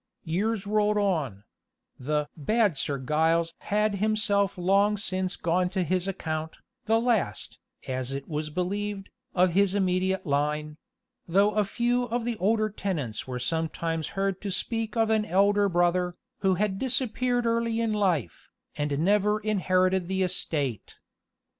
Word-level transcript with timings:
Years 0.23 0.65
rolled 0.65 0.97
on: 0.97 1.43
the 1.99 2.27
"Bad 2.35 2.75
Sir 2.75 2.97
Giles" 2.97 3.53
had 3.59 3.97
himself 4.01 4.57
long 4.57 4.97
since 4.97 5.35
gone 5.35 5.69
to 5.69 5.83
his 5.83 6.07
account, 6.07 6.57
the 6.85 6.99
last, 6.99 7.59
as 7.87 8.11
it 8.11 8.27
was 8.27 8.49
believed, 8.49 9.11
of 9.35 9.51
his 9.53 9.75
immediate 9.75 10.25
line; 10.25 10.77
though 11.27 11.51
a 11.51 11.63
few 11.63 12.05
of 12.05 12.25
the 12.25 12.35
older 12.37 12.67
tenants 12.71 13.27
were 13.27 13.37
sometimes 13.37 14.07
heard 14.17 14.41
to 14.41 14.49
speak 14.49 14.97
of 14.97 15.11
an 15.11 15.23
elder 15.23 15.69
brother, 15.69 16.15
who 16.39 16.55
had 16.55 16.79
disappeared 16.79 17.45
in 17.45 17.51
early 17.51 17.85
life, 17.85 18.49
and 18.75 18.97
never 18.97 19.39
inherited 19.41 20.07
the 20.07 20.23
estate. 20.23 20.95